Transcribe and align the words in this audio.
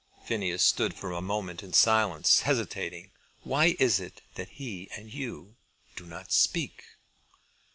Phineas 0.25 0.63
stood 0.63 0.95
for 0.95 1.11
a 1.11 1.21
moment 1.21 1.61
in 1.61 1.73
silence, 1.73 2.39
hesitating. 2.39 3.11
"Why 3.43 3.75
is 3.77 3.99
it 3.99 4.23
that 4.33 4.49
he 4.49 4.89
and 4.97 5.13
you 5.13 5.57
do 5.95 6.07
not 6.07 6.31
speak?" 6.31 6.81